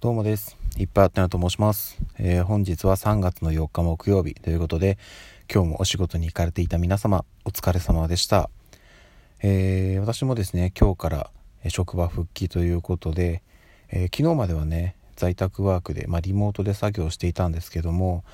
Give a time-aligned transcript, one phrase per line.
[0.00, 0.56] どうもです。
[0.78, 4.96] いっぱいあったなと申します、えー、本日は3月の4日木曜日ということで、
[5.52, 8.48] 今日もお仕事に行かれていた皆様、お疲れ様でした。
[9.42, 11.30] えー、私もですね、今日から
[11.68, 13.42] 職場復帰ということで、
[13.90, 18.24] えー、昨日まではね、在宅ワークで、まあ、リモートで作業していたんですけども、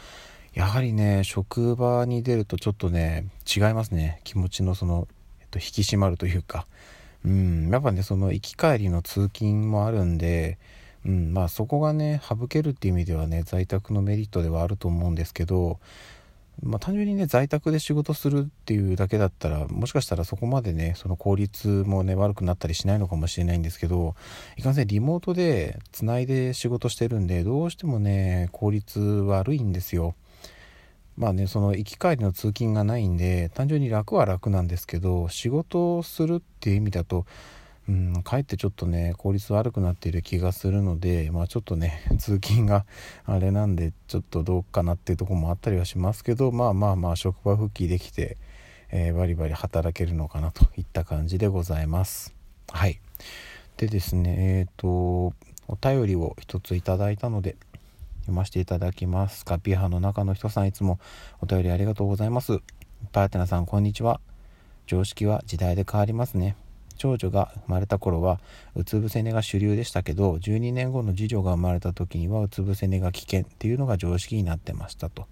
[0.54, 4.20] やはりね、職場に出るとちょっとね、違いますね。
[4.22, 5.08] 気持ちのその、
[5.40, 6.68] えっと、引き締まるというか、
[7.24, 10.58] うん、やっぱね、その行き帰りの通勤もあるんで、
[11.06, 15.78] うん、まあそこがね省けるっていう意味ではね在宅のメリットではあると思うんですけど、
[16.62, 24.16] まあ、単純にね在宅で仕事するっていうだけだったらもしかしたらそこまでねその効率もね悪くなったりしないのかもしれないんですけど
[24.56, 30.16] いかんせんリモートでつないで仕事してるんでどうしてもね効率悪いんですよ。
[31.16, 37.24] まあねその行き帰りの通勤がないんで単純に楽は楽なんですけど仕事をするっていう意味だと
[37.88, 42.84] うん、かえってちょっとね効率悪くなっている気がするのでまあちょっとね 通勤が
[43.24, 48.38] あれなんでちょっとどうかなっていうとこもあったりはしますけどまあまあまあ職場復帰できて、
[48.90, 52.34] えー、バリバリ働けるのかなといった感じでございます。
[52.70, 53.00] はい。
[53.76, 54.88] でですねえっ、ー、と
[55.68, 57.56] お便りを一ついただいたので
[58.20, 59.44] 読ませていただきます。
[59.44, 60.98] カピーハの中の人さんいつも
[61.40, 62.60] お便りありがとうございます。
[63.12, 64.20] パーテナさんこんにちは。
[64.86, 66.56] 常識は時代で変わりますね。
[66.96, 68.40] 長女が生まれた頃は
[68.74, 75.26] うつ伏せ寝が主流でしたけど12年後の次女が生まれた時にはうつ伏せ寝が危険っていうのが常識になってましたと。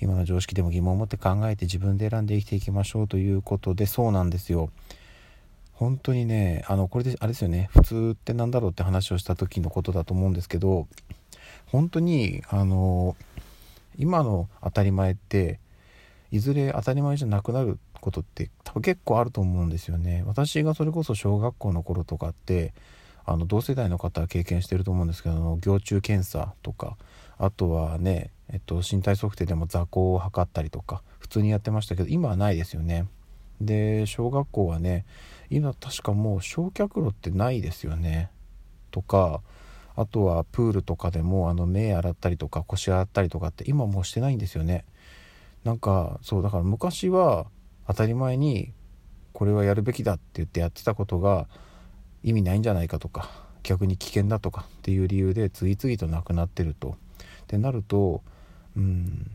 [0.00, 4.70] 今の常識でも疑問を持って考えて自分で選んで生きていきましょうということでそうなんですよ。
[5.72, 7.68] 本当にねあのこれであれですよね。
[7.72, 10.86] 普通って何だろうって話をした時のことだと思うんですけど
[11.66, 13.16] 本当にあの
[13.96, 15.58] 今の当たり前って
[16.30, 20.22] いずれ当たり前じゃなくなることって多分結構あると思うんですよね。
[20.26, 22.72] 私がそれこそ小学校の頃とかって
[23.24, 26.96] あの同世代の方は経験してると思うんですけど行中検査とか
[27.36, 33.06] あとはね、えっと、身体測定でも座高を測ったりとか普通にやってましたけど今はないですよね。
[33.60, 35.04] で小学校はね
[35.50, 38.30] 今確かもう焼却炉ってないですよね。
[38.90, 39.42] とか
[39.94, 44.84] あとはプールとかでもあの目洗ったりとか腰洗ったりとかって今もうしてないんですよね。
[45.64, 47.46] なんかそうだから昔は
[47.88, 48.72] 当たり前に
[49.32, 51.48] これはやるべきだって言ってやってたことが
[52.22, 53.28] 意味ないんじゃないかとか
[53.62, 56.96] 逆に危険だとかっていう理由で次々となくなってると。
[57.42, 58.22] ってなると
[58.76, 59.30] うん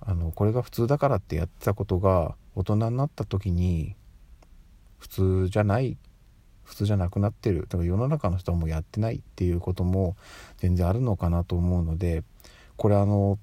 [0.00, 3.94] あのこれが普通だからってやってたことが大人になった時に
[4.98, 5.96] 普通じゃない
[6.64, 10.16] 普通じゃなくなってるだから世の中の人はもうやってないっていうことも
[10.58, 12.22] 全然あるのかなと思うので
[12.76, 13.38] これあの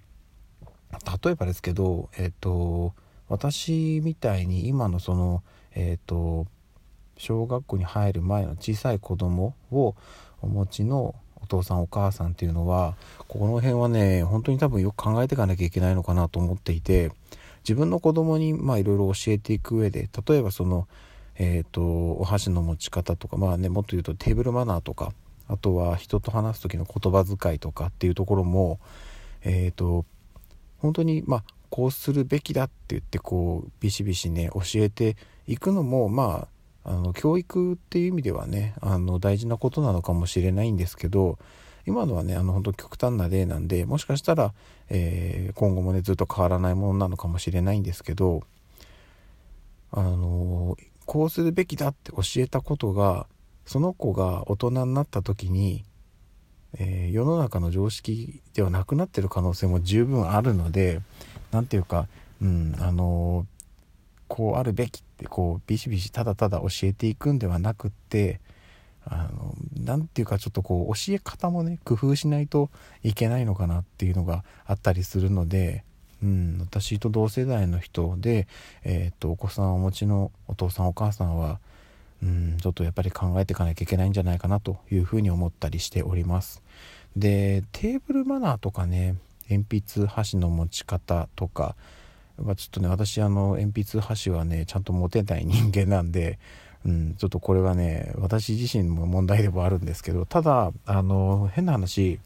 [1.23, 2.93] 例えばですけどえっ、と
[3.29, 5.43] 私みたいに今のその
[5.75, 6.47] えっ、と
[7.17, 9.95] 小学校に入る前の小さい子供を
[10.41, 12.95] お持ちのお父さんお母さんっていうのは
[13.27, 17.11] この辺はね本当に多分よく考えていかなきゃいけないのかなと思っていて
[17.63, 20.87] 自分の子供にまあいろいろ教えていく上で例えばその
[21.35, 25.13] えっ、とお箸の持ち方とかまあねもっと言うとテーブルマナーとか
[25.47, 28.79] あとは人と話す時の言葉遣いとかっていうところも
[29.43, 30.05] えっ、と
[30.79, 35.15] 本当にまあこうするべきだって言ってこうビシビシね教えて
[35.47, 36.47] いくのもま
[36.83, 41.37] ああの教育っていう意味ではねあの大事なことなのかもしれないんですけど
[41.85, 44.53] 今のはねあの本当極端な例なんでもしかしたら、
[44.89, 48.43] えー、今後もねずっと変わらないものなのかもしれないんですけど
[49.91, 53.27] あのこうするべきだって教えたことが
[53.65, 55.83] その子が大人になった時に
[56.77, 61.01] えー、世の中の常識ではなくなってる可能性も十分あるので
[61.51, 62.07] 何て言うか、
[62.41, 63.45] うんあの、
[64.29, 68.39] こうあるべきってこうビシビシただただ教えていくんではなくって
[69.05, 72.69] あの何て言うかちょっとこう教え方もね工夫しないと
[73.03, 75.83] いけないのかなっていうのがあったりするので、
[76.23, 78.47] うん、私と同世代の人で、
[78.83, 81.59] えー、っとお子さんをお持ちのお父さんお母さんは
[82.21, 86.61] うんちょっとやっぱり考えていかなきゃいけないんじゃないかなというふうに思ったりしております。
[87.15, 89.15] でテーブルマナーとかね
[89.49, 91.75] 鉛筆箸の持ち方とか
[92.37, 96.39] ちょっとね私あの鉛筆箸はねちゃんと持てない人間なんで、
[96.85, 102.19] うん、ちょっとこれはね私自身も問題でもあるんですけどただあの変な話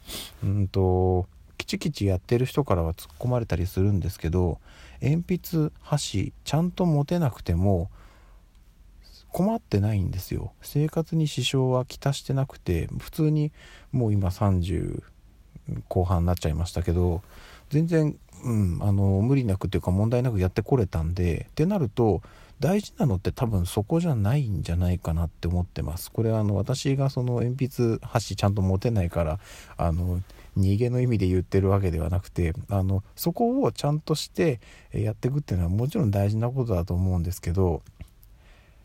[0.44, 1.28] うんと
[1.58, 4.60] キチキチやってる人からは突っ込まれたりするんですけど
[5.02, 7.90] 鉛筆箸ちゃんと持てなくても
[9.32, 10.54] 困ってないんですよ。
[10.62, 13.52] 生活に支障はきたしてなくて普通に
[13.92, 15.02] もう今30
[15.88, 17.22] 後半になっちゃいましたけど
[17.70, 22.22] 全然、うん、あの無理なくっていうか問題なくやってこれたんでってなると
[22.60, 26.12] 大事なのって多分そこじゃないんじゃないかなって思ってます。
[26.12, 29.40] これはあの私がその鉛筆箸ちゃんと持てないから
[29.76, 30.22] あの
[30.58, 34.62] 逃げの意味で言ってるわけではなくてあのそこをちゃんとして
[34.94, 37.82] やっていくっていうのはもちろん大事なことだと思うんですけど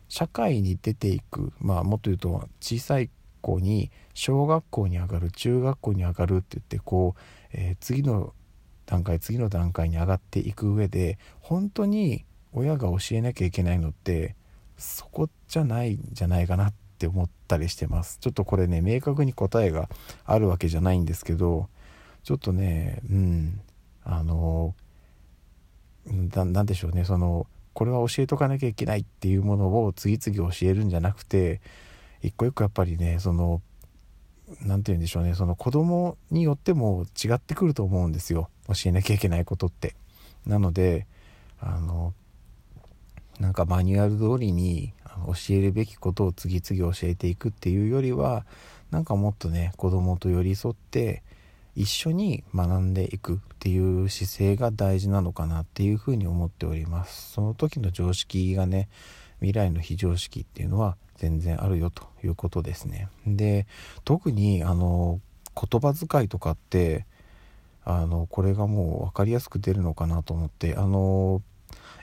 [0.09, 3.09] 社会に出ていくまあもっと言うと小さい
[3.41, 7.19] 子に小学校に上がる中学校に上がるって言ってこう、
[7.53, 8.33] えー、次の
[8.85, 14.35] 段階次の段階に上がっていく上で本当に親が教えなきゃいけないのって
[14.77, 18.17] そこじゃないんじゃないかなって思ったりしてます。
[18.19, 19.89] ちょっとこれね明確に答えが
[20.25, 21.69] あるわけじゃないんですけど
[22.23, 23.61] ちょっとねうん
[24.03, 24.73] あの
[26.05, 31.61] 何でしょうねそのこれは教えとかなきゃいけないっていうものを次々教えるんじゃなくて
[32.21, 33.61] 一個一個やっぱりねその
[34.61, 39.95] 何て言うんでしょうねその子供によっても違ってくると思うんですよ教えなきゃいけないことって。
[40.45, 41.05] なので
[41.59, 42.13] あの
[43.39, 44.93] なんかマニュアル通りに
[45.27, 48.45] 教えるべきことを次々教えていくっていうよりは
[48.91, 51.23] なんかもっとね子供と寄り添って
[51.75, 58.89] 一緒に学んでいくっていう姿勢が大事なのかなっていうふうに思っておりますその時の常識がね
[59.39, 63.67] 未来の非常識っていうのは全然あるよということですねで
[64.05, 65.19] 特にあの
[65.55, 67.05] 言葉遣いとかって
[67.83, 71.41] あのこれがもう分かりやすく出るのかなと思ってあの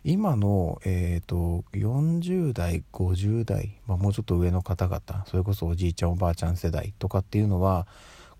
[0.04, 7.88] 今の、えーと、40代50代、まあ、もうちょっと上の方々それこそおじいちゃんおばあちゃん世代とかっていうのは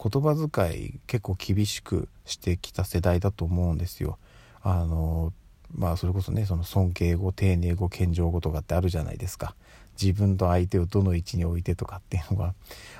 [0.01, 4.19] 言葉遣い結構厳しくしてきた世代だと思うんですよ。
[4.63, 5.33] あの
[5.75, 9.55] まあそれこそねその尊敬語丁寧語謙譲語とかってあるじゃないですか
[10.01, 12.55] 自分と相手をどの位置に置いてとかっていうのが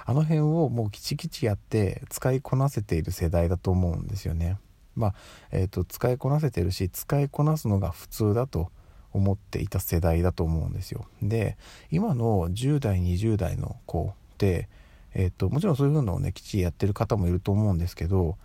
[0.05, 4.59] あの辺をもうきちきちやって使いこなせている世代だと思うんですよね。
[4.95, 5.15] まあ、
[5.53, 8.71] えーと、使いこなせてるし使いこなすのが普通だと
[9.13, 11.07] 思っていた世代だと思うんですよ。
[11.23, 11.57] で
[11.91, 14.69] 今の10代20代の子って、
[15.15, 18.37] えーと、もちろんそういうのをねきっちりやってる方もいると思うんですけど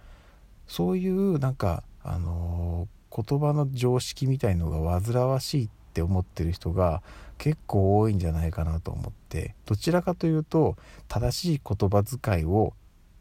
[0.68, 7.02] そういうなんか、あのー、言葉の常識みたいのが煩わしいって思ってる人が
[7.38, 10.78] 結構多いんじゃないかなと思ってどちらかというと
[11.08, 12.74] 正しい言葉遣いを、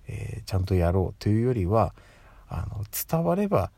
[0.06, 1.94] えー、ちゃんとやろうというよりは
[2.48, 3.70] あの伝われば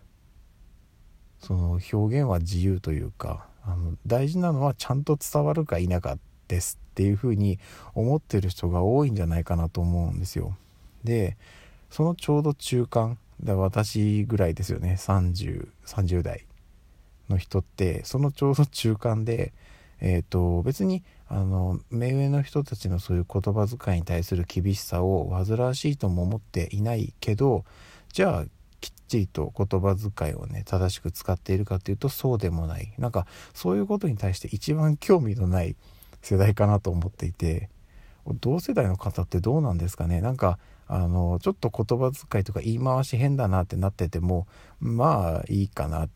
[1.40, 6.18] その表現は自由というかあの大事なのはちゃんと伝わるか否か
[6.48, 7.58] ですっていうふうに
[7.94, 10.56] 思ってる人が多いんじゃないかなと思うんですよ。
[11.04, 11.36] で
[11.90, 14.96] そのちょうど中間だ私ぐらいですよね。
[14.98, 16.46] 3030 30代
[17.28, 19.52] の人ってそのちょうど中間で、
[20.00, 27.64] えーと、別にあの目上の人たちのそういう言葉遣いに対する厳しさを煩わしいとも思っていないけど
[28.12, 28.44] じゃあ
[28.80, 32.92] きっちりと言葉遣いをね正しく使っているかっていうとそうでもない。
[32.98, 35.76] なんかそういうことに対して一番興味のない
[36.20, 37.68] 世代かなと思っていて
[38.40, 40.20] 同世代の方ってどうなんですかね。
[40.20, 44.46] なんかあのちょっと言葉遣いとか言い回し変だなってなってても
[44.80, 46.08] まあいいかなっ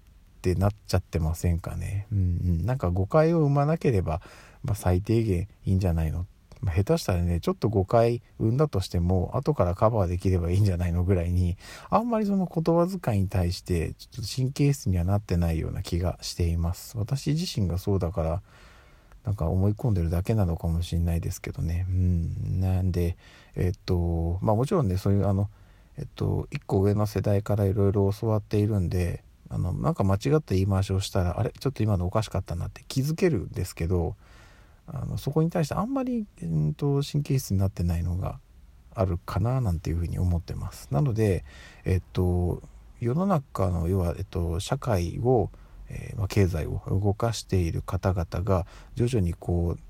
[0.42, 2.06] てなっちゃってませんかね。
[2.12, 2.22] うんう
[2.62, 2.66] ん。
[2.66, 4.20] なんか誤解を生まなければ、
[4.62, 6.26] まあ、最低限いいんじゃないの。
[6.60, 11.56] ま、下手したらねちょっと誤解生んだとしても後からカバーできればいいんじゃないのぐらいに
[11.90, 16.96] あんまりその言葉遣いに対してちょっと神経質にはなってないような気がしています。
[16.98, 18.42] 私自身がそうだから
[19.24, 21.86] なんか思い込んでるだけなのかもしれないですけどね。
[21.88, 22.60] うん。
[22.60, 23.16] なんで
[23.56, 25.48] えっとまあもちろんねそういうあの
[25.98, 34.16] えっと1個上の世代からいろいろ教わっているんであのなんか間違った言い回しをしたらあれちょっと今のおかしかったなって気づけるんですけど
[34.86, 38.38] あのそこに対してあんまり、えーと、神経質になってないのが
[38.94, 40.88] あるかななんていうふうに思ってます。
[40.90, 41.44] なので、
[41.84, 42.62] えっと、
[43.00, 45.50] 世の中の要は、えっと、社会を、
[45.88, 49.80] えー、ま、経済を動かしている方々が徐々にこう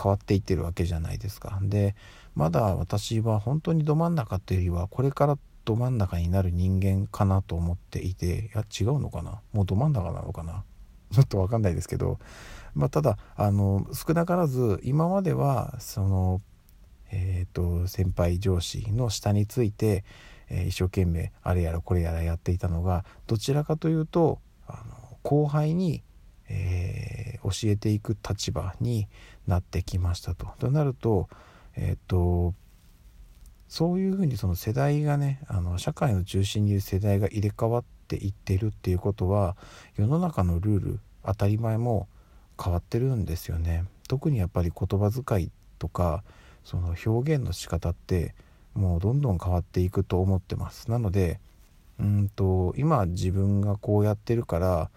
[0.00, 1.58] 変わっていってるわけじゃないですか。
[1.62, 1.94] で
[2.34, 9.40] まだ私は本当にど真ん中というよりはこれからど真ん中になる人間かなと思っていていや違うのかな？
[9.52, 10.64] もうど真ん中なのかな？
[11.12, 12.18] ちょっと分かんないですけど。
[12.74, 16.40] まあ、ただあの少なからず今まではその、
[17.10, 20.04] えーと、先輩上司の下について、
[20.48, 26.02] えー、一生懸命あれやらこれやらやっていたのがどちらかというとあの後輩に、
[26.48, 29.08] えー、教えていく立場に
[29.46, 30.48] なってきましたと。
[30.58, 31.28] となると,、
[31.76, 32.54] えーと、
[33.68, 39.56] そういうふうにその世代がねあの社会の中心にいる世代が入れ替わっていってるっていうことは
[39.96, 42.08] 世の中のルール当たり前も
[42.62, 46.24] 変わってるんですよね特にやっぱり言葉遣いとか
[46.64, 48.34] その表現の仕方って
[48.74, 51.40] もうどんどん変わっていくと思ってますなので
[51.98, 54.90] うんと今自分がこうやってるから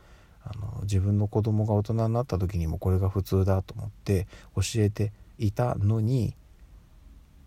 [0.45, 6.35] あの自分の子供が大人になった時にもこれが普通だと思って教えていたのに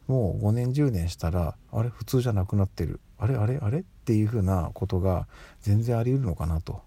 [0.06, 3.00] もう5年10年したらあれ普通じゃなくなってる。
[3.18, 3.80] あれあれあれ？
[3.80, 5.26] っていうふうなことが
[5.62, 6.82] 全然あり得るのかなと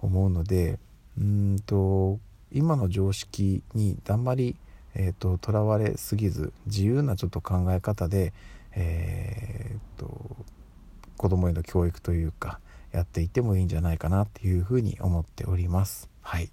[0.00, 0.78] 思うので
[1.18, 2.18] うんと
[2.52, 4.56] 今の常識にあんまり
[4.94, 8.32] えーと、らわれすぎず自由なちょっと考え方で、
[8.74, 10.36] えーと、
[11.16, 12.60] 子供への教育というか
[12.98, 16.10] やっていってもいいんじゃないかなっていうふうに思っております。
[16.20, 16.48] はい。
[16.48, 16.50] ち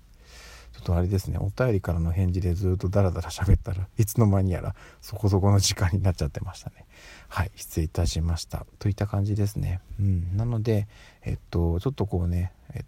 [0.77, 1.39] ょっとあれですね。
[1.39, 6.85] お便りからの返事でずっとダラダラ喋ったらいつの間にやらそこそこの時間になっちゃってましたね。
[7.29, 7.51] はい。
[7.55, 8.67] 失礼いたしました。
[8.77, 9.81] といった感じですね。
[9.99, 10.37] うん。
[10.37, 10.87] なので
[11.23, 12.85] えっとちょっとこうねえ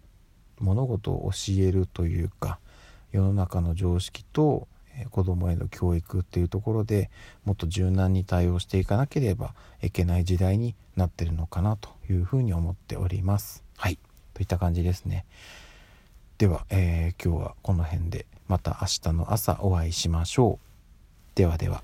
[0.60, 2.60] 物事を教えるというか
[3.10, 4.68] 世の中の常識と
[5.10, 7.10] 子供への教育っていうところで
[7.44, 13.62] もっと柔軟に対応していかなければいけない時代になってるのかなというふうに思っております。
[13.76, 13.98] はい
[14.34, 15.24] といった感じですね。
[16.38, 21.36] では、えー、今日はこの辺でまた明日の朝お会いしましょう。
[21.36, 21.82] ではでは。